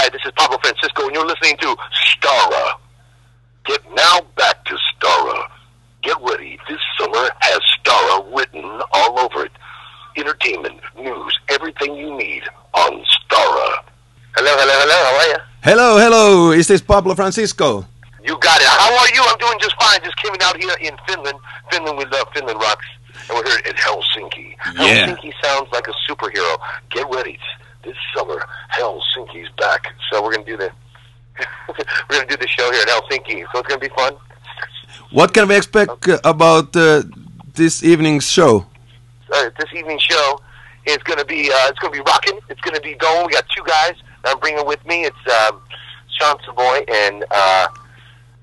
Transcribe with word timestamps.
Hi, 0.00 0.08
this 0.08 0.22
is 0.24 0.32
Pablo 0.32 0.56
Francisco, 0.64 1.04
and 1.04 1.14
you're 1.14 1.26
listening 1.26 1.58
to 1.58 1.76
Stara. 1.92 2.72
Get 3.66 3.84
now 3.92 4.20
back 4.34 4.64
to 4.64 4.74
Stara. 4.88 5.44
Get 6.00 6.16
ready. 6.22 6.58
This 6.66 6.80
summer 6.98 7.28
has 7.40 7.60
Stara 7.76 8.24
written 8.34 8.64
all 8.94 9.18
over 9.20 9.44
it. 9.44 9.52
Entertainment, 10.16 10.80
news, 10.96 11.38
everything 11.50 11.96
you 11.96 12.16
need 12.16 12.44
on 12.72 13.04
Stara. 13.04 13.84
Hello, 14.36 14.56
hello, 14.56 14.72
hello. 14.80 14.98
How 15.04 15.20
are 15.20 15.28
you? 15.28 15.38
Hello, 15.64 15.98
hello. 15.98 16.52
Is 16.52 16.66
this 16.66 16.80
Pablo 16.80 17.14
Francisco? 17.14 17.84
You 18.24 18.38
got 18.38 18.58
it. 18.58 18.68
How 18.68 18.96
are 18.96 19.08
you? 19.14 19.22
I'm 19.22 19.36
doing 19.36 19.58
just 19.60 19.76
fine. 19.78 20.00
Just 20.02 20.16
came 20.16 20.32
out 20.40 20.56
here 20.56 20.76
in 20.80 20.96
Finland. 21.06 21.38
Finland, 21.70 21.98
we 21.98 22.06
love 22.06 22.26
Finland 22.32 22.58
rocks. 22.58 22.86
And 23.28 23.36
we're 23.36 23.44
here 23.44 23.60
in 23.68 23.74
Helsinki. 23.76 24.56
Yeah. 24.76 25.08
Helsinki 25.08 25.34
sounds 25.44 25.68
like 25.74 25.88
a 25.88 25.94
superhero. 26.10 26.56
Get 26.88 27.06
ready. 27.14 27.38
This 27.82 27.96
summer, 28.14 28.44
Helsinki's 28.76 29.48
back. 29.56 29.86
So 30.10 30.22
we're 30.22 30.32
going 30.32 30.44
to 30.44 30.50
do 30.50 30.56
the 30.56 30.70
we're 32.08 32.16
going 32.16 32.28
to 32.28 32.36
do 32.36 32.40
the 32.40 32.48
show 32.48 32.70
here 32.70 32.82
in 32.82 32.88
Helsinki. 32.88 33.44
So 33.52 33.60
it's 33.60 33.68
going 33.68 33.80
to 33.80 33.88
be 33.88 33.94
fun. 33.94 34.14
What 35.10 35.32
can 35.32 35.48
we 35.48 35.56
expect 35.56 36.08
uh, 36.08 36.20
about 36.24 36.76
uh, 36.76 37.02
this 37.54 37.82
evening's 37.82 38.28
show? 38.28 38.66
Uh, 39.32 39.50
this 39.58 39.70
evening's 39.74 40.02
show 40.02 40.40
is 40.86 40.98
going 40.98 41.18
to 41.18 41.24
be 41.24 41.50
uh, 41.50 41.68
it's 41.68 41.78
going 41.78 41.92
to 41.92 42.02
be 42.02 42.10
rocking. 42.10 42.38
It's 42.48 42.60
going 42.60 42.74
to 42.74 42.80
be 42.80 42.94
going. 42.94 43.26
We 43.26 43.32
got 43.32 43.48
two 43.48 43.62
guys 43.66 43.94
that 44.22 44.34
I'm 44.34 44.40
bringing 44.40 44.66
with 44.66 44.84
me. 44.86 45.04
It's 45.04 45.24
um, 45.48 45.60
Sean 46.18 46.36
Savoy 46.44 46.84
and 46.88 47.24
uh, 47.30 47.68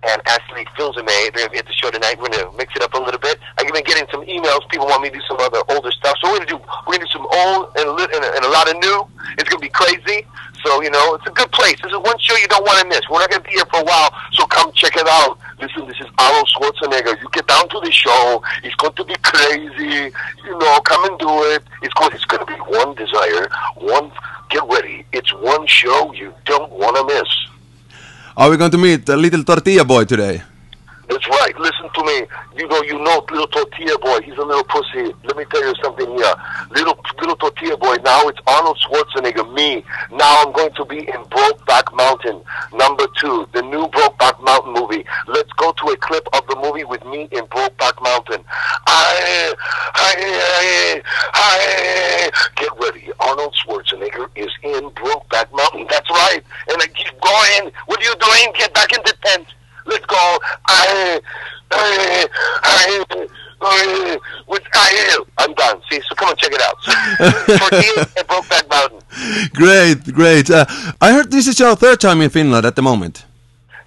and 0.08 0.22
Ashley 0.26 0.66
Filzame. 0.78 1.06
They're 1.36 1.48
going 1.48 1.52
to 1.52 1.52
be 1.52 1.60
at 1.60 1.68
the 1.68 1.74
show 1.74 1.92
tonight. 1.92 2.18
We're 2.20 2.32
going 2.32 2.50
to 2.50 2.58
mix 2.58 2.74
it 2.76 2.82
up 2.82 2.94
a 2.94 3.00
little 3.00 3.20
bit. 3.20 3.40
I've 3.58 3.68
been 3.68 3.84
getting 3.84 4.08
some 4.12 4.24
emails. 4.26 4.68
People 4.70 4.88
want 4.88 5.04
me 5.04 5.10
to 5.10 5.16
do 5.16 5.24
some 5.28 5.38
other 5.40 5.62
older 5.70 5.92
stuff. 5.92 6.16
So 6.22 6.32
we're 6.32 6.40
going 6.40 6.48
to 6.48 6.54
do 6.56 6.60
we're 6.88 6.98
going 6.98 7.06
to 7.06 7.12
do 7.12 7.14
some 7.14 7.28
old 7.28 7.76
and 7.76 7.86
a, 7.88 7.94
and, 7.94 8.24
a, 8.24 8.30
and 8.40 8.46
a 8.46 8.50
lot 8.50 8.70
of 8.72 8.80
new. 8.80 9.08
It's 9.38 9.50
going 9.50 9.60
to 9.60 9.68
be 9.68 9.74
crazy. 9.74 10.26
So 10.66 10.82
you 10.82 10.90
know, 10.90 11.16
it's 11.16 11.28
a 11.28 11.32
good 11.32 11.52
place. 11.52 11.78
This 11.84 11.92
is 11.92 11.98
one 12.00 12.18
show 12.20 12.36
you 12.38 12.48
don't 12.48 12.64
want 12.64 12.80
to 12.82 12.88
miss. 12.88 13.02
We're 13.10 13.20
not 13.20 13.30
going 13.30 13.44
to 13.44 13.48
be 13.48 13.56
here 13.56 13.68
for 13.70 13.82
a 13.82 13.84
while, 13.84 14.10
so 14.34 14.46
come 14.48 14.72
check 14.74 14.96
it 14.96 15.08
out. 15.08 15.38
Listen, 15.62 15.88
this 15.88 16.00
is 16.00 16.08
Arnold 16.18 16.50
Schwarzenegger. 16.56 17.20
You 17.22 17.28
get 17.32 17.48
down 17.48 17.70
to 17.70 17.80
the 17.84 17.92
show. 17.92 18.42
It's 18.64 18.76
going 18.76 18.94
to 18.94 19.06
be 19.06 19.16
crazy. 19.24 20.12
You 20.46 20.58
know, 20.58 20.80
come 20.82 21.04
and 21.10 21.20
do 21.20 21.30
it. 21.54 21.64
It's 21.84 21.94
going. 21.94 22.14
It's 22.14 22.26
going 22.26 22.46
to 22.46 22.52
be 22.52 22.60
one 22.60 22.96
desire. 22.96 23.50
One. 23.76 24.12
Get 24.50 24.64
ready. 24.70 25.06
It's 25.12 25.34
one 25.34 25.68
show 25.68 26.14
you 26.14 26.34
don't 26.46 26.72
want 26.72 26.96
to 26.96 27.04
miss. 27.04 27.28
Are 28.38 28.52
we 28.52 28.58
going 28.58 28.70
to 28.70 28.78
meet 28.78 29.10
a 29.10 29.16
little 29.18 29.44
tortilla 29.44 29.84
boy 29.84 30.06
today? 30.06 30.44
That's 31.10 31.28
right. 31.28 31.58
Listen 31.58 31.90
to 31.96 32.04
me. 32.04 32.28
You 32.56 32.68
know, 32.68 32.82
you 32.84 33.00
know, 33.00 33.26
little 33.32 33.48
tortilla 33.48 33.98
boy. 33.98 34.22
He's 34.22 34.38
a 34.38 34.44
little 34.44 34.64
pussy. 34.64 35.12
Let 35.24 35.38
me 35.38 35.46
tell 35.50 35.66
you 35.66 35.74
something 35.82 36.06
here. 36.18 36.36
Little 36.70 37.00
little 37.20 37.36
tortilla 37.38 37.78
boy. 37.78 37.96
Now 38.04 38.28
it's 38.28 38.40
Arnold 38.46 38.78
Schwarzenegger. 38.86 39.52
Me. 39.56 39.84
Now 40.12 40.44
I'm 40.44 40.52
going 40.52 40.74
to 40.74 40.86
be 40.86 41.00
in 41.00 41.24
Brokeback 41.34 41.96
Mountain, 41.96 42.42
number 42.74 43.08
two, 43.20 43.48
the 43.54 43.62
new 43.62 43.88
Brokeback 43.88 44.44
Mountain 44.44 44.74
movie. 44.74 45.06
Let's 45.28 45.52
go 45.54 45.72
to 45.72 45.86
a 45.88 45.98
clip 45.98 46.28
of 46.34 46.46
the 46.48 46.58
movie 46.58 46.84
with 46.84 47.04
me 47.06 47.28
in 47.32 47.46
Brokeback 47.46 48.02
Mountain. 48.04 48.44
I, 48.86 49.54
I, 49.96 50.14
I, 50.54 51.02
I. 51.34 52.32
Get 52.56 52.72
ready. 52.80 53.12
Arnold 53.20 53.56
Schwarzenegger 53.56 54.28
is 54.36 54.52
in 54.62 54.90
Brokeback 54.92 55.52
Mountain. 55.56 55.88
That's 55.90 56.10
right. 56.10 56.42
And 56.70 56.82
I 56.82 56.88
keep 56.88 57.20
going. 57.22 57.72
What 57.86 58.00
are 58.00 58.04
you 58.04 58.16
doing? 58.16 58.54
Get 58.58 58.74
back 58.74 58.92
in 58.94 59.00
the 59.06 59.14
tent. 59.24 59.48
Let's 59.86 60.06
go. 60.06 60.40
I, 60.68 61.22
I, 61.78 62.28
I, 62.64 63.28
I, 63.62 64.18
with 64.48 64.64
I, 64.74 65.20
I'm 65.40 65.54
done. 65.54 65.82
See, 65.90 66.00
so 66.08 66.16
come 66.16 66.30
on, 66.30 66.36
check 66.36 66.52
it 66.54 66.62
out. 66.62 66.78
And 68.18 68.28
Brokeback 68.28 68.70
Mountain. 68.70 69.02
Great, 69.54 70.04
great. 70.14 70.50
Uh, 70.50 70.66
I 71.02 71.12
heard 71.14 71.32
this 71.32 71.48
is 71.48 71.60
your 71.60 71.76
third 71.76 72.00
time 72.00 72.22
in 72.22 72.30
Finland 72.30 72.66
at 72.66 72.76
the 72.76 72.82
moment. 72.82 73.26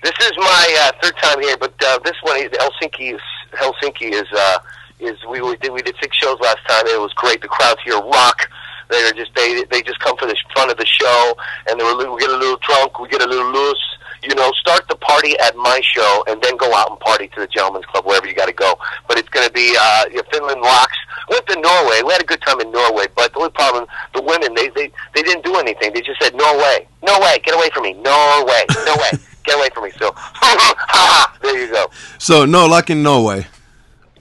This 0.02 0.14
is 0.20 0.32
my 0.38 0.76
uh, 0.80 0.92
third 1.02 1.16
time 1.18 1.40
here, 1.42 1.56
but 1.58 1.74
uh, 1.86 1.98
this 2.04 2.16
one, 2.22 2.36
Helsinki 2.40 3.14
is 3.14 3.20
Helsinki 3.52 4.12
is 4.12 4.28
uh, 4.32 4.58
is 4.98 5.16
we 5.28 5.40
we 5.42 5.56
did 5.56 5.72
we 5.72 5.82
did 5.82 5.94
six 6.00 6.16
shows 6.16 6.38
last 6.40 6.58
time. 6.68 6.86
and 6.86 6.94
It 6.94 7.00
was 7.00 7.12
great. 7.14 7.40
The 7.42 7.48
crowds 7.48 7.80
here 7.84 8.00
rock. 8.00 8.48
They're 8.88 9.12
just 9.12 9.34
they 9.36 9.62
they 9.70 9.82
just 9.82 10.00
come 10.00 10.16
for 10.16 10.26
the 10.26 10.36
fun 10.54 10.70
of 10.70 10.76
the 10.78 10.86
show, 10.86 11.34
and 11.68 11.78
they 11.78 11.84
were, 11.84 12.12
we 12.12 12.20
get 12.20 12.30
a 12.30 12.36
little 12.36 12.58
drunk, 12.66 12.98
we 12.98 13.08
get 13.08 13.22
a 13.22 13.26
little 13.26 13.52
loose. 13.52 13.84
You 14.22 14.34
know, 14.34 14.50
start 14.60 14.86
the 14.88 14.96
party 14.96 15.38
at 15.38 15.56
my 15.56 15.80
show, 15.82 16.24
and 16.28 16.40
then 16.42 16.56
go 16.56 16.74
out 16.74 16.90
and 16.90 17.00
party 17.00 17.28
to 17.28 17.40
the 17.40 17.46
Gentlemen's 17.46 17.86
Club 17.86 18.04
wherever 18.04 18.26
you 18.26 18.34
got 18.34 18.46
to 18.46 18.52
go. 18.52 18.74
But 19.08 19.18
it's 19.18 19.28
going 19.28 19.46
to 19.46 19.52
be 19.52 19.76
uh, 19.80 20.04
Finland 20.30 20.60
rocks. 20.60 20.96
Went 21.30 21.46
to 21.46 21.60
Norway. 21.60 22.02
We 22.04 22.12
had 22.12 22.22
a 22.22 22.26
good 22.26 22.42
time 22.42 22.60
in 22.60 22.70
Norway, 22.70 23.06
but 23.16 23.32
the 23.32 23.38
only 23.38 23.50
problem, 23.50 23.86
the 24.14 24.22
women 24.22 24.54
they 24.54 24.68
they 24.70 24.90
they 25.14 25.22
didn't 25.22 25.44
do 25.44 25.56
anything. 25.56 25.92
They 25.92 26.00
just 26.00 26.20
said 26.20 26.34
Norway, 26.34 26.86
no 27.02 27.18
way, 27.20 27.38
get 27.44 27.54
away 27.54 27.70
from 27.72 27.84
me, 27.84 27.94
Norway, 27.94 28.64
no 28.84 28.96
way, 28.96 29.10
get 29.44 29.56
away 29.56 29.68
from 29.72 29.84
me. 29.84 29.90
So, 29.98 30.14
there 31.42 31.58
you 31.58 31.72
go. 31.72 31.86
So 32.18 32.44
no 32.44 32.66
luck 32.66 32.90
in 32.90 33.02
Norway. 33.02 33.46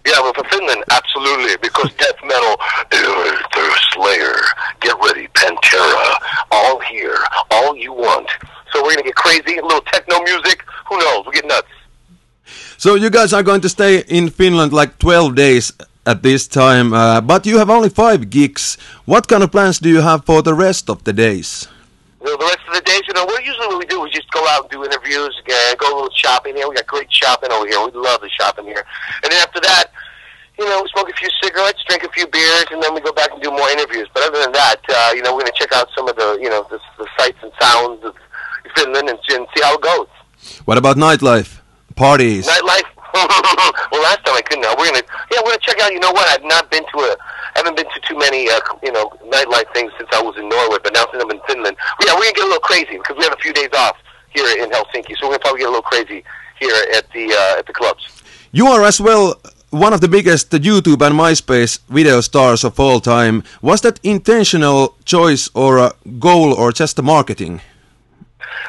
Yeah, 0.05 0.21
well, 0.21 0.33
for 0.33 0.43
Finland, 0.45 0.83
absolutely, 0.91 1.57
because 1.61 1.91
death 1.93 2.15
metal, 2.23 2.55
Slayer, 3.93 4.35
get 4.79 4.95
ready, 5.03 5.27
Pantera, 5.35 6.17
all 6.51 6.79
here, 6.79 7.17
all 7.51 7.75
you 7.75 7.93
want. 7.93 8.29
So 8.71 8.81
we're 8.81 8.91
gonna 8.91 9.03
get 9.03 9.15
crazy, 9.15 9.57
a 9.57 9.61
little 9.61 9.81
techno 9.81 10.21
music. 10.21 10.63
Who 10.87 10.97
knows? 10.97 11.25
We 11.25 11.33
get 11.33 11.45
nuts. 11.45 11.67
So 12.79 12.95
you 12.95 13.09
guys 13.09 13.33
are 13.33 13.43
going 13.43 13.59
to 13.59 13.67
stay 13.67 14.07
in 14.07 14.29
Finland 14.29 14.71
like 14.71 14.99
12 14.99 15.35
days 15.35 15.73
at 16.05 16.23
this 16.23 16.47
time, 16.47 16.93
uh, 16.93 17.19
but 17.19 17.45
you 17.45 17.57
have 17.57 17.69
only 17.69 17.89
five 17.89 18.29
gigs. 18.29 18.77
What 19.03 19.27
kind 19.27 19.43
of 19.43 19.51
plans 19.51 19.79
do 19.79 19.89
you 19.89 19.99
have 19.99 20.23
for 20.23 20.41
the 20.41 20.53
rest 20.53 20.89
of 20.89 21.03
the 21.03 21.11
days? 21.11 21.67
Know, 22.23 22.37
the 22.39 22.45
rest 22.47 22.63
of 22.71 22.75
the 22.75 22.81
days, 22.87 23.01
you 23.05 23.13
know, 23.13 23.25
we're 23.27 23.41
usually 23.41 23.67
what 23.67 23.79
we 23.79 23.85
do 23.85 24.05
is 24.05 24.13
just 24.13 24.31
go 24.31 24.47
out 24.47 24.61
and 24.61 24.71
do 24.71 24.85
interviews, 24.85 25.35
uh, 25.43 25.75
go 25.75 25.91
a 25.91 25.95
little 25.99 26.15
shopping 26.15 26.55
here. 26.55 26.69
We 26.69 26.75
got 26.75 26.87
great 26.87 27.11
shopping 27.11 27.51
over 27.51 27.67
here. 27.67 27.83
We 27.83 27.91
love 27.99 28.21
the 28.21 28.29
shopping 28.39 28.63
here. 28.63 28.85
And 29.23 29.29
then 29.33 29.43
after 29.43 29.59
that, 29.59 29.91
you 30.57 30.63
know, 30.63 30.79
we 30.81 30.87
smoke 30.95 31.09
a 31.09 31.17
few 31.19 31.27
cigarettes, 31.43 31.83
drink 31.83 32.03
a 32.03 32.11
few 32.15 32.27
beers, 32.27 32.71
and 32.71 32.81
then 32.81 32.95
we 32.95 33.01
go 33.01 33.11
back 33.11 33.33
and 33.33 33.43
do 33.43 33.51
more 33.51 33.67
interviews. 33.75 34.07
But 34.13 34.23
other 34.23 34.39
than 34.39 34.53
that, 34.53 34.79
uh, 34.87 35.11
you 35.19 35.21
know, 35.21 35.35
we're 35.35 35.43
going 35.43 35.51
to 35.51 35.59
check 35.59 35.75
out 35.75 35.89
some 35.97 36.07
of 36.07 36.15
the, 36.15 36.39
you 36.39 36.47
know, 36.47 36.63
the, 36.71 36.79
the 36.97 37.07
sights 37.19 37.43
and 37.43 37.51
sounds 37.59 38.05
of 38.05 38.15
Finland 38.73 39.09
and, 39.09 39.19
and 39.35 39.47
see 39.51 39.63
how 39.67 39.75
it 39.75 39.83
goes. 39.83 40.07
What 40.63 40.77
about 40.77 40.95
nightlife? 40.95 41.59
Parties? 41.99 42.47
Nightlife. 42.47 42.87
well, 43.91 44.01
last 44.01 44.23
time 44.23 44.39
I 44.39 44.41
couldn't. 44.47 44.63
Uh, 44.63 44.73
we're 44.79 44.87
gonna, 44.87 45.03
yeah, 45.31 45.43
we're 45.43 45.51
gonna 45.51 45.67
check 45.67 45.81
out. 45.81 45.91
You 45.91 45.99
know 45.99 46.11
what? 46.11 46.29
I've 46.29 46.47
not 46.47 46.71
been 46.71 46.83
to 46.95 46.97
a, 47.03 47.17
haven't 47.55 47.75
been 47.75 47.85
to 47.85 47.99
too 48.07 48.17
many, 48.17 48.49
uh, 48.49 48.61
you 48.81 48.93
know, 48.93 49.11
nightlife 49.27 49.67
things 49.73 49.91
since 49.97 50.07
I 50.13 50.21
was 50.21 50.37
in 50.37 50.47
Norway. 50.47 50.77
But 50.81 50.93
now 50.93 51.03
since 51.11 51.21
I'm 51.21 51.29
in 51.29 51.41
Finland, 51.45 51.75
yeah, 52.05 52.13
we're 52.15 52.31
gonna 52.31 52.39
get 52.39 52.45
a 52.45 52.51
little 52.55 52.61
crazy 52.61 52.95
because 52.95 53.17
we 53.17 53.23
have 53.25 53.33
a 53.33 53.41
few 53.43 53.51
days 53.51 53.73
off 53.75 53.97
here 54.29 54.47
in 54.63 54.69
Helsinki. 54.69 55.17
So 55.19 55.27
we're 55.27 55.35
gonna 55.35 55.39
probably 55.39 55.59
get 55.59 55.67
a 55.67 55.75
little 55.75 55.91
crazy 55.91 56.23
here 56.57 56.73
at 56.95 57.11
the 57.11 57.33
uh, 57.33 57.59
at 57.59 57.65
the 57.67 57.73
clubs. 57.73 58.23
You 58.53 58.67
are 58.67 58.85
as 58.85 59.01
well 59.01 59.35
one 59.71 59.91
of 59.91 59.99
the 59.99 60.07
biggest 60.07 60.51
YouTube 60.51 61.05
and 61.05 61.19
MySpace 61.19 61.79
video 61.89 62.21
stars 62.21 62.63
of 62.63 62.79
all 62.79 63.01
time. 63.01 63.43
Was 63.61 63.81
that 63.81 63.99
intentional 64.03 64.95
choice 65.03 65.49
or 65.53 65.77
a 65.77 65.93
goal 66.17 66.53
or 66.53 66.71
just 66.71 66.97
a 66.97 67.01
marketing? 67.01 67.59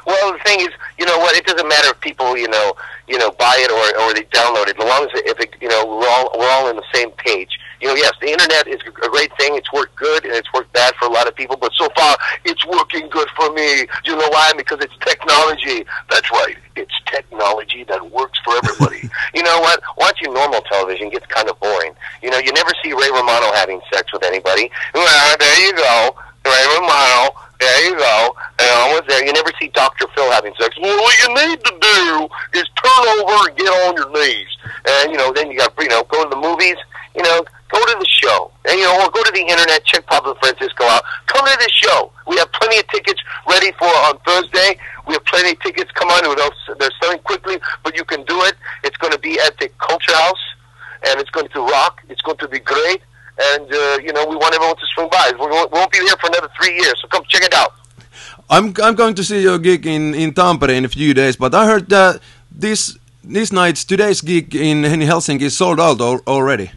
Well, 0.05 0.33
the 0.33 0.39
thing 0.41 0.61
is, 0.61 0.71
you 1.01 1.07
know 1.07 1.17
what? 1.17 1.35
It 1.35 1.47
doesn't 1.47 1.67
matter 1.67 1.89
if 1.89 2.01
people, 2.01 2.37
you 2.37 2.47
know, 2.47 2.77
you 3.09 3.17
know, 3.17 3.31
buy 3.31 3.57
it 3.57 3.73
or 3.73 4.05
or 4.05 4.13
they 4.13 4.29
download 4.29 4.69
it. 4.69 4.77
As 4.79 4.85
long 4.85 5.09
as 5.09 5.11
if 5.25 5.41
it, 5.41 5.57
you 5.59 5.69
know, 5.69 5.87
we're 5.87 6.07
all 6.07 6.31
we're 6.39 6.51
all 6.51 6.69
on 6.69 6.77
the 6.77 6.85
same 6.93 7.11
page. 7.13 7.59
You 7.81 7.89
know, 7.89 7.95
yes, 7.95 8.13
the 8.21 8.29
internet 8.29 8.69
is 8.69 8.79
a 8.87 9.09
great 9.09 9.35
thing. 9.39 9.57
It's 9.57 9.73
worked 9.73 9.97
good 9.97 10.27
and 10.27 10.35
it's 10.35 10.53
worked 10.53 10.75
bad 10.75 10.95
for 10.97 11.07
a 11.07 11.11
lot 11.11 11.27
of 11.27 11.35
people, 11.35 11.57
but 11.57 11.73
so 11.73 11.89
far 11.97 12.19
it's 12.45 12.67
working 12.67 13.09
good 13.09 13.29
for 13.35 13.51
me. 13.55 13.89
You 14.05 14.15
know 14.15 14.29
why? 14.29 14.53
Because 14.55 14.81
it's 14.85 14.93
technology. 15.01 15.87
That's 16.11 16.31
right. 16.31 16.59
It's 16.77 16.93
technology 17.07 17.85
that 17.85 18.11
works 18.13 18.39
for 18.45 18.55
everybody. 18.63 19.09
you 19.35 19.43
know 19.43 19.59
what? 19.61 19.81
Watching 19.97 20.35
normal 20.35 20.61
television 20.69 21.09
gets 21.09 21.25
kind 21.27 21.49
of 21.49 21.59
boring. 21.61 21.95
You 22.23 22.29
know, 22.29 22.39
you 22.39 22.53
never 22.53 22.73
see 22.85 22.93
Ray 22.93 23.09
Romano 23.09 23.51
having 23.55 23.81
sex 23.91 24.13
with 24.13 24.23
anybody. 24.23 24.71
Well, 24.93 25.37
there 25.39 25.67
you 25.67 25.73
go. 25.73 26.15
Ray 26.45 26.65
Romano. 26.77 27.40
There 27.61 27.85
you 27.85 27.95
go. 27.97 28.35
And 28.59 28.69
I 28.69 28.89
almost 28.89 29.07
there. 29.07 29.25
You 29.25 29.33
never 29.33 29.53
see 29.61 29.69
Dr. 29.69 30.07
Phil 30.15 30.31
having 30.33 30.55
sex. 30.59 30.75
Well, 30.81 30.97
what 30.97 31.15
you 31.21 31.29
need 31.29 31.61
to 31.63 31.73
do 31.79 32.29
is 32.59 32.65
turn 32.81 33.05
over 33.21 33.49
and 33.49 33.57
get 33.57 33.69
on 33.69 33.97
your 33.97 34.11
knees. 34.11 34.49
And, 34.89 35.13
you 35.13 35.19
know, 35.19 35.31
then 35.33 35.51
you 35.51 35.59
got, 35.59 35.75
you 35.79 35.89
know, 35.89 36.03
go 36.05 36.25
to 36.25 36.31
the 36.31 36.41
movies, 36.41 36.77
you 37.15 37.23
know, 37.23 37.45
go 37.69 37.79
to 37.85 37.97
the 38.01 38.07
show. 38.09 38.51
And, 38.65 38.79
you 38.79 38.85
know, 38.85 39.05
or 39.05 39.11
go 39.11 39.23
to 39.23 39.31
the 39.31 39.45
internet, 39.45 39.85
check 39.85 40.07
Pablo 40.07 40.35
Francisco 40.41 40.85
out. 40.85 41.03
Come 41.27 41.45
to 41.45 41.57
the 41.61 41.71
show. 41.71 42.11
We 42.27 42.39
have 42.39 42.51
plenty 42.53 42.79
of 42.79 42.89
tickets 42.89 43.21
ready 43.47 43.73
for 43.73 43.93
on 44.09 44.17
Thursday. 44.27 44.79
We 45.07 45.13
have 45.15 45.25
plenty 45.27 45.53
of 45.53 45.61
tickets. 45.61 45.91
Come 45.93 46.09
on. 46.09 46.25
They're 46.79 46.91
selling 47.03 47.19
quickly, 47.21 47.59
but 47.85 47.95
you 47.95 48.05
can 48.05 48.25
do 48.25 48.41
it. 48.45 48.55
It's 48.85 48.97
going 48.97 49.13
to 49.13 49.19
be 49.19 49.39
at 49.39 49.59
the 49.59 49.69
Culture 49.87 50.17
House, 50.17 50.45
and 51.07 51.21
it's 51.21 51.31
going 51.31 51.49
to 51.49 51.61
rock. 51.61 52.01
It's 52.09 52.23
going 52.23 52.39
to 52.39 52.49
be 52.49 52.59
great 52.61 53.03
and 53.49 53.73
uh, 53.73 53.99
you 54.05 54.13
know 54.13 54.27
we 54.27 54.37
want 54.37 54.55
everyone 54.55 54.77
to 54.77 54.87
swing 54.95 55.09
by. 55.11 55.33
We 55.39 55.47
won't, 55.47 55.73
we 55.73 55.79
won't 55.79 55.93
be 55.93 55.99
here 55.99 56.17
for 56.21 56.29
another 56.29 56.51
three 56.61 56.75
years, 56.75 56.95
so 57.01 57.09
come 57.09 57.25
check 57.29 57.43
it 57.43 57.55
out. 57.55 57.73
I'm 58.49 58.75
I'm 58.83 58.95
going 58.95 59.15
to 59.15 59.25
see 59.25 59.43
your 59.43 59.59
gig 59.59 59.87
in 59.87 60.15
in 60.15 60.33
Tampere 60.33 60.77
in 60.77 60.85
a 60.85 60.89
few 60.89 61.15
days, 61.15 61.37
but 61.37 61.55
I 61.55 61.67
heard 61.67 61.89
that 61.89 62.21
this 62.51 62.99
this 63.25 63.53
night's 63.53 63.85
today's 63.85 64.21
gig 64.21 64.55
in, 64.55 64.85
in 64.85 65.01
Helsinki 65.01 65.43
is 65.43 65.57
sold 65.57 65.81
out 65.81 66.01
al 66.01 66.21
already. 66.27 66.71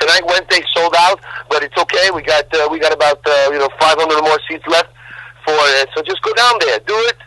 Tonight 0.00 0.24
Wednesday 0.26 0.62
sold 0.74 0.94
out, 0.96 1.20
but 1.50 1.62
it's 1.62 1.76
okay. 1.76 2.10
We 2.14 2.22
got 2.22 2.46
uh, 2.54 2.68
we 2.70 2.78
got 2.78 2.92
about 2.92 3.20
uh, 3.26 3.50
you 3.52 3.58
know 3.58 3.68
500 3.80 4.22
more 4.22 4.38
seats 4.48 4.66
left 4.66 4.90
for 5.44 5.58
it. 5.80 5.88
So 5.94 6.02
just 6.02 6.22
go 6.22 6.32
down 6.34 6.54
there, 6.60 6.78
do 6.80 6.96
it, 7.10 7.18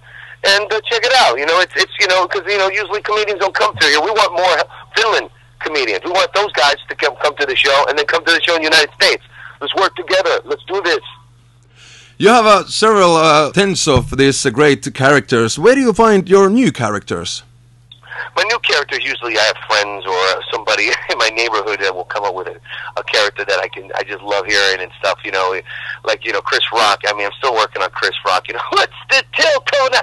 and 0.43 0.65
uh, 0.71 0.79
check 0.89 1.03
it 1.03 1.13
out. 1.23 1.37
You 1.37 1.45
know, 1.45 1.59
it's 1.59 1.73
it's 1.75 1.93
you 1.99 2.07
know 2.07 2.27
because 2.27 2.45
you 2.51 2.57
know 2.57 2.69
usually 2.69 3.01
comedians 3.01 3.39
don't 3.39 3.55
come 3.55 3.75
through 3.77 3.89
here. 3.89 4.01
We 4.01 4.11
want 4.11 4.31
more 4.33 4.57
Finland 4.95 5.29
comedians. 5.63 6.03
We 6.03 6.11
want 6.11 6.33
those 6.33 6.51
guys 6.53 6.75
to 6.89 6.95
come 6.95 7.15
come 7.23 7.35
to 7.37 7.45
the 7.45 7.55
show 7.55 7.85
and 7.87 7.97
then 7.97 8.05
come 8.05 8.23
to 8.25 8.31
the 8.31 8.41
show 8.41 8.55
in 8.55 8.61
the 8.61 8.69
United 8.73 8.91
States. 8.99 9.23
Let's 9.59 9.75
work 9.75 9.95
together. 9.95 10.41
Let's 10.45 10.63
do 10.65 10.81
this. 10.81 11.03
You 12.17 12.29
have 12.29 12.45
uh, 12.45 12.65
several 12.65 13.15
uh, 13.15 13.51
tens 13.51 13.87
of 13.87 14.15
these 14.17 14.45
uh, 14.45 14.49
great 14.51 14.93
characters. 14.93 15.57
Where 15.57 15.75
do 15.75 15.81
you 15.81 15.93
find 15.93 16.29
your 16.29 16.49
new 16.49 16.71
characters? 16.71 17.43
my 18.35 18.43
new 18.43 18.59
characters 18.59 19.03
usually 19.03 19.37
I 19.37 19.43
have 19.43 19.57
friends 19.67 20.05
or 20.05 20.11
uh, 20.13 20.41
somebody 20.51 20.87
in 21.11 21.17
my 21.17 21.29
neighborhood 21.29 21.79
that 21.81 21.93
will 21.93 22.05
come 22.05 22.23
up 22.23 22.35
with 22.35 22.47
a, 22.47 22.59
a 22.97 23.03
character 23.03 23.45
that 23.45 23.59
I 23.59 23.67
can 23.67 23.91
I 23.95 24.03
just 24.03 24.21
love 24.23 24.45
hearing 24.45 24.81
and 24.81 24.91
stuff. 24.99 25.19
You 25.23 25.31
know, 25.31 25.59
like 26.03 26.25
you 26.25 26.31
know 26.31 26.41
Chris 26.41 26.63
Rock. 26.73 27.01
I 27.07 27.13
mean, 27.13 27.25
I'm 27.25 27.31
still 27.37 27.53
working 27.53 27.81
on 27.81 27.89
Chris 27.91 28.15
Rock. 28.25 28.47
You 28.47 28.55
know, 28.55 28.61
what's 28.69 28.93
the 29.09 29.23
deal, 29.37 29.59
Kona? 29.73 30.01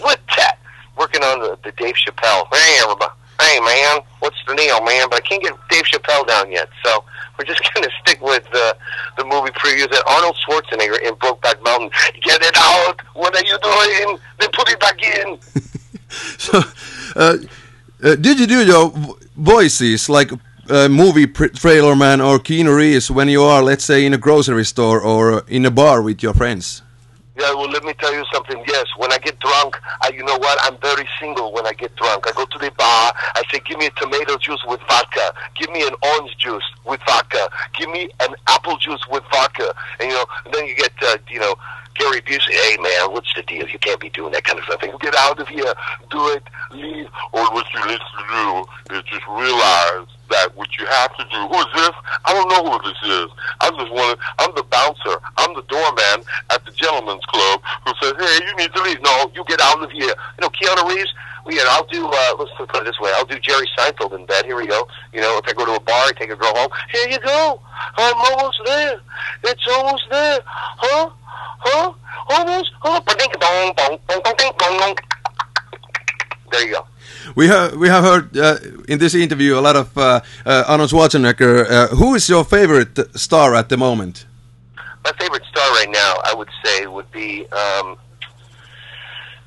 What's 0.00 0.36
that? 0.36 0.58
Working 0.96 1.22
on 1.22 1.40
the, 1.40 1.58
the 1.62 1.72
Dave 1.72 1.94
Chappelle. 1.94 2.46
Hey, 2.52 2.80
everybody. 2.82 3.12
Hey, 3.40 3.60
man, 3.60 4.00
what's 4.28 4.44
the 4.46 4.54
deal, 4.54 4.84
man? 4.84 5.08
But 5.08 5.16
I 5.16 5.20
can't 5.20 5.42
get 5.42 5.54
Dave 5.70 5.84
Chappelle 5.84 6.26
down 6.26 6.52
yet, 6.52 6.68
so 6.84 7.02
we're 7.38 7.46
just 7.46 7.62
gonna 7.74 7.88
stick 8.02 8.20
with 8.20 8.46
uh, 8.52 8.74
the 9.16 9.24
movie 9.24 9.52
previews 9.52 9.90
that 9.90 10.04
Arnold 10.06 10.36
Schwarzenegger 10.44 11.00
in 11.00 11.14
Brokeback 11.14 11.62
Mountain. 11.64 11.90
Get 12.22 12.42
it 12.42 12.56
out! 12.56 13.00
What 13.14 13.34
are 13.34 13.44
you 13.44 13.58
doing? 13.62 14.18
Then 14.38 14.50
put 14.52 14.68
it 14.68 14.80
back 14.80 15.02
in. 15.02 15.38
so, 16.38 16.60
uh, 17.16 17.36
uh, 18.04 18.16
did 18.16 18.38
you 18.38 18.46
do 18.46 18.66
your 18.66 18.92
voices 19.36 20.10
like 20.10 20.30
uh, 20.68 20.88
movie 20.88 21.26
trailer 21.26 21.96
man 21.96 22.20
or 22.20 22.38
Keanu 22.38 22.76
Reeves 22.76 23.10
when 23.10 23.28
you 23.28 23.42
are, 23.42 23.62
let's 23.62 23.84
say, 23.84 24.04
in 24.04 24.12
a 24.12 24.18
grocery 24.18 24.64
store 24.64 25.00
or 25.00 25.42
in 25.48 25.64
a 25.64 25.70
bar 25.70 26.02
with 26.02 26.22
your 26.22 26.34
friends? 26.34 26.82
Yeah, 27.38 27.54
well, 27.54 27.70
let 27.70 27.84
me 27.84 27.92
tell 27.94 28.12
you 28.12 28.24
something. 28.32 28.64
Yes, 28.66 28.86
when 28.96 29.12
I 29.12 29.18
get 29.18 29.38
drunk, 29.38 29.78
I, 30.02 30.10
you 30.10 30.24
know 30.24 30.36
what? 30.38 30.58
I'm 30.62 30.76
very 30.78 31.08
single 31.20 31.52
when 31.52 31.66
I 31.66 31.72
get 31.72 31.94
drunk. 31.94 32.26
I 32.26 32.32
go 32.32 32.44
to 32.44 32.58
the 32.58 32.72
bar. 32.76 33.12
I 33.36 33.42
say, 33.52 33.60
give 33.64 33.78
me 33.78 33.86
a 33.86 33.90
tomato 33.90 34.36
juice 34.38 34.58
with 34.66 34.80
vodka. 34.88 35.32
Give 35.54 35.70
me 35.70 35.86
an 35.86 35.94
orange 36.02 36.36
juice 36.38 36.64
with 36.84 37.00
vodka. 37.06 37.48
Give 37.78 37.90
me 37.90 38.10
an 38.20 38.34
apple 38.48 38.76
juice 38.78 39.06
with 39.08 39.22
vodka. 39.30 39.72
And, 40.00 40.10
you 40.10 40.16
know, 40.16 40.26
and 40.46 40.54
then 40.54 40.66
you 40.66 40.74
get, 40.74 40.90
uh, 41.00 41.16
you 41.30 41.38
know, 41.38 41.54
Gary 41.94 42.20
Busey, 42.22 42.50
hey 42.50 42.76
man, 42.80 43.12
what's 43.12 43.32
the 43.34 43.42
deal? 43.42 43.68
You 43.68 43.78
can't 43.78 44.00
be 44.00 44.08
doing 44.10 44.32
that 44.32 44.44
kind 44.44 44.58
of 44.58 44.64
stuff. 44.64 44.80
Get 45.00 45.14
out 45.16 45.40
of 45.40 45.48
here, 45.48 45.74
do 46.10 46.28
it, 46.30 46.42
leave. 46.70 47.08
Or 47.32 47.42
what 47.52 47.66
you 47.74 47.84
need 47.86 47.98
to 47.98 48.22
do 48.30 48.96
is 48.96 49.02
just 49.04 49.26
realize 49.26 50.06
that 50.30 50.54
what 50.54 50.78
you 50.78 50.86
have 50.86 51.16
to 51.16 51.24
do. 51.24 51.42
Is 51.58 51.66
this? 51.74 51.96
I 52.28 52.34
don't 52.36 52.48
know 52.52 52.60
who 52.60 52.76
this 52.84 53.00
is. 53.08 53.28
I 53.64 53.72
just 53.72 53.88
want 53.90 54.12
to. 54.12 54.16
I'm 54.44 54.52
the 54.54 54.62
bouncer. 54.68 55.16
I'm 55.40 55.56
the 55.56 55.64
doorman 55.64 56.28
at 56.52 56.60
the 56.66 56.72
gentleman's 56.72 57.24
club 57.24 57.62
who 57.86 57.92
says, 58.02 58.12
"Hey, 58.20 58.44
you 58.44 58.54
need 58.56 58.72
to 58.74 58.82
leave." 58.82 59.00
No, 59.00 59.32
you 59.34 59.44
get 59.48 59.62
out 59.62 59.82
of 59.82 59.90
here. 59.90 60.12
You 60.12 60.40
know, 60.42 60.50
Keanu 60.50 60.92
Reeves. 60.92 61.08
Well, 61.46 61.56
yeah, 61.56 61.64
I'll 61.68 61.86
do. 61.86 62.04
Uh, 62.04 62.34
let's 62.38 62.52
put 62.58 62.76
it 62.76 62.84
this 62.84 63.00
way. 63.00 63.10
I'll 63.16 63.24
do 63.24 63.38
Jerry 63.40 63.66
Seinfeld 63.78 64.12
in 64.12 64.26
bed. 64.26 64.44
Here 64.44 64.56
we 64.56 64.66
go. 64.66 64.86
You 65.14 65.22
know, 65.22 65.38
if 65.38 65.48
I 65.48 65.54
go 65.54 65.64
to 65.64 65.72
a 65.72 65.80
bar, 65.80 66.04
I 66.04 66.12
take 66.12 66.28
a 66.28 66.36
girl 66.36 66.52
home. 66.54 66.68
Here 66.92 67.08
you 67.08 67.18
go. 67.20 67.62
I'm 67.96 68.14
almost 68.14 68.60
there. 68.66 69.00
It's 69.44 69.66
almost 69.66 70.04
there. 70.10 70.40
Huh? 70.44 71.10
Huh? 71.60 71.92
Almost? 72.28 72.72
Huh? 72.80 73.00
There 76.52 76.66
you 76.66 76.74
go. 76.74 76.87
We 77.34 77.48
have 77.48 77.76
we 77.76 77.88
have 77.88 78.04
heard 78.04 78.36
uh, 78.36 78.56
in 78.88 78.98
this 78.98 79.14
interview 79.14 79.58
a 79.58 79.60
lot 79.60 79.76
of 79.76 79.96
uh, 79.96 80.20
uh, 80.46 80.64
Arnold 80.66 80.90
Schwarzenegger. 80.90 81.70
Uh, 81.70 81.86
who 81.88 82.14
is 82.14 82.28
your 82.28 82.44
favorite 82.44 82.98
star 83.18 83.54
at 83.54 83.68
the 83.68 83.76
moment? 83.76 84.26
My 85.04 85.12
favorite 85.18 85.44
star 85.44 85.70
right 85.72 85.90
now, 85.90 86.14
I 86.24 86.34
would 86.34 86.48
say, 86.64 86.86
would 86.86 87.10
be 87.12 87.42
um, 87.52 87.96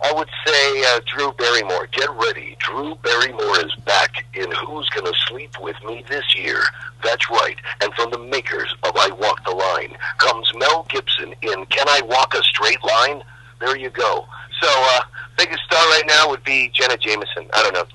I 0.04 0.13
would 0.13 0.30
say 0.45 0.83
uh, 0.88 1.00
Drew 1.06 1.31
Barrymore. 1.33 1.88
Get 1.92 2.10
ready, 2.12 2.56
Drew 2.60 2.95
Barrymore 3.04 3.60
is 3.66 3.75
back 3.86 4.25
in 4.34 4.50
Who's 4.51 4.89
Gonna 4.89 5.12
Sleep 5.27 5.51
with 5.60 5.75
Me 5.86 6.04
this 6.10 6.36
year. 6.36 6.60
That's 7.04 7.30
right. 7.30 7.57
And 7.81 7.94
from 7.94 8.10
the 8.12 8.18
makers 8.19 8.74
of 8.84 8.95
I 8.95 9.12
Walk 9.12 9.44
the 9.45 9.51
Line 9.51 9.95
comes 10.18 10.51
Mel 10.56 10.88
Gibson 10.89 11.34
in 11.42 11.66
Can 11.68 11.88
I 11.88 12.01
Walk 12.06 12.34
a 12.34 12.42
Straight 12.44 12.84
Line? 12.84 13.22
There 13.60 13.77
you 13.77 13.92
go. 13.92 14.27
So, 14.60 14.69
uh, 14.69 15.01
biggest 15.38 15.62
star 15.66 15.83
right 15.89 16.04
now 16.07 16.30
would 16.30 16.44
be 16.44 16.72
Jenna 16.74 16.98
Jameson. 16.98 17.50
I 17.54 17.63
don't 17.63 17.74
know. 17.74 17.86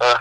Uh, 0.00 0.16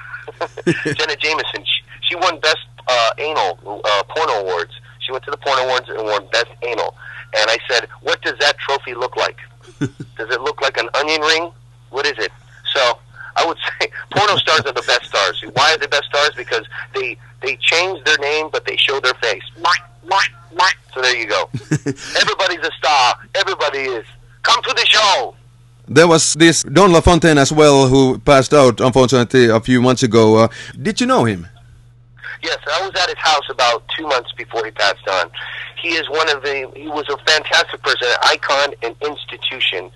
Jenna 0.94 1.16
Jameson. 1.16 1.64
She, 1.64 1.84
she 2.10 2.16
won 2.16 2.40
best 2.40 2.66
uh, 2.88 3.12
anal 3.18 3.82
uh, 3.86 4.04
porno 4.10 4.34
awards. 4.42 4.72
She 5.00 5.12
went 5.12 5.24
to 5.26 5.32
the 5.32 5.38
porno 5.38 5.64
awards 5.64 5.90
and 5.90 6.04
won 6.04 6.28
best 6.32 6.52
anal. 6.64 6.96
And 7.36 7.50
I 7.50 7.58
said, 7.70 7.88
"What 8.02 8.22
does 8.22 8.36
that 8.40 8.58
trophy 8.60 8.94
look 8.94 9.16
like? 9.18 9.38
does 9.80 10.30
it 10.30 10.42
look 10.42 10.62
like 10.62 10.78
an 10.78 10.90
onion 10.94 11.22
ring? 11.22 11.52
There 25.94 26.08
was 26.08 26.34
this 26.34 26.64
Don 26.64 26.92
LaFontaine 26.92 27.38
as 27.38 27.52
well, 27.52 27.88
who 27.88 28.18
passed 28.18 28.52
out 28.52 28.82
unfortunately 28.82 29.48
a 29.48 29.60
few 29.60 29.80
months 29.80 30.02
ago. 30.02 30.38
Uh, 30.38 30.48
did 30.82 31.00
you 31.00 31.06
know 31.06 31.24
him? 31.26 31.46
Yes, 32.42 32.58
I 32.66 32.82
was 32.82 33.00
at 33.00 33.10
his 33.10 33.20
house 33.20 33.48
about 33.52 33.84
two 33.96 34.08
months 34.08 34.32
before 34.32 34.66
he 34.66 34.72
passed 34.72 35.08
on. 35.08 35.30
He 35.80 35.90
is 35.90 36.10
one 36.10 36.28
of 36.36 36.42
the. 36.42 36.72
He 36.76 36.88
was 36.88 37.06
a 37.10 37.18
fantastic 37.30 37.80
person, 37.84 38.08
an 38.08 38.18
icon, 38.24 38.74
an 38.82 38.96
institution, 39.06 39.92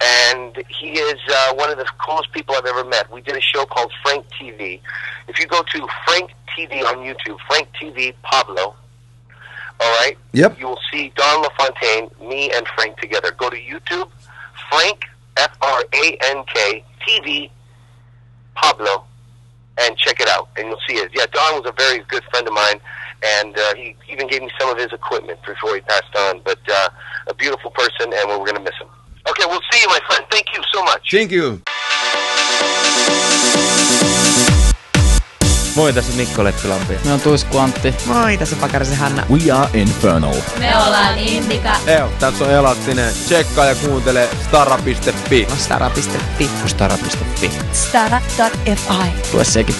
and 0.00 0.62
he 0.68 0.92
is 0.92 1.18
uh, 1.28 1.54
one 1.54 1.68
of 1.68 1.78
the 1.78 1.86
coolest 1.98 2.30
people 2.30 2.54
I've 2.54 2.66
ever 2.66 2.84
met. 2.84 3.10
We 3.10 3.20
did 3.20 3.34
a 3.34 3.40
show 3.40 3.64
called 3.66 3.90
Frank 4.04 4.26
TV. 4.40 4.78
If 5.26 5.40
you 5.40 5.46
go 5.48 5.62
to 5.62 5.88
Frank 6.06 6.30
TV 6.56 6.84
on 6.84 6.98
YouTube, 6.98 7.38
Frank 7.48 7.66
TV 7.80 8.14
Pablo. 8.22 8.76
All 9.80 9.92
right. 9.98 10.16
Yep. 10.32 10.60
You 10.60 10.68
will 10.68 10.80
see 10.92 11.12
Don 11.16 11.42
LaFontaine, 11.42 12.10
me, 12.28 12.52
and 12.52 12.64
Frank 12.76 13.00
together. 13.00 13.32
Go 13.32 13.50
to 13.50 13.56
YouTube, 13.56 14.08
Frank 14.70 15.06
F 15.36 15.56
R 15.60 15.84
A 15.94 16.18
N 16.22 16.44
K 16.52 16.84
TV 17.06 17.50
Pablo, 18.54 19.04
and 19.78 19.96
check 19.96 20.20
it 20.20 20.28
out, 20.28 20.48
and 20.56 20.68
you'll 20.68 20.80
see 20.88 20.96
it. 20.96 21.10
Yeah, 21.14 21.26
Don 21.32 21.60
was 21.60 21.66
a 21.66 21.72
very 21.76 22.04
good 22.08 22.22
friend 22.30 22.46
of 22.46 22.54
mine, 22.54 22.80
and 23.22 23.58
uh, 23.58 23.74
he 23.74 23.96
even 24.10 24.28
gave 24.28 24.42
me 24.42 24.50
some 24.58 24.70
of 24.70 24.78
his 24.78 24.92
equipment 24.92 25.38
before 25.46 25.74
he 25.74 25.80
passed 25.82 26.14
on. 26.16 26.40
But 26.44 26.58
uh, 26.68 26.88
a 27.28 27.34
beautiful 27.34 27.70
person, 27.72 28.12
and 28.12 28.28
we're 28.28 28.38
going 28.38 28.54
to 28.54 28.60
miss 28.60 28.74
him. 28.80 28.88
Okay, 29.28 29.44
we'll 29.46 29.60
see 29.72 29.80
you, 29.80 29.88
my 29.88 30.00
friend. 30.06 30.24
Thank 30.30 30.46
you 30.54 30.62
so 30.72 30.84
much. 30.84 31.10
Thank 31.10 31.30
you. 31.32 31.62
Moi, 35.74 35.92
tässä 35.92 36.12
on 36.12 36.16
Mikko 36.16 36.44
Leppilampi. 36.44 36.98
Me 37.04 37.12
on 37.12 37.20
Tuisku 37.20 37.58
Antti. 37.58 37.94
Moi, 38.06 38.36
tässä 38.36 38.56
on 38.56 38.60
Pakarisen 38.60 38.96
Hanna. 38.98 39.26
We 39.30 39.52
are 39.52 39.68
Infernal. 39.80 40.34
Me 40.58 40.78
ollaan 40.86 41.18
Indika. 41.18 41.76
Eo, 41.86 42.12
tässä 42.20 42.44
on 42.44 42.50
Elastinen. 42.50 43.14
Tsekkaa 43.14 43.64
ja 43.64 43.74
kuuntele 43.74 44.28
stara.fi. 44.46 44.96
Stara.fi. 45.04 45.48
Stara.fi. 45.56 46.50
Stara.fi. 46.66 47.50
Stara.fi. 47.72 49.12
Lue 49.32 49.44
sekin. 49.44 49.76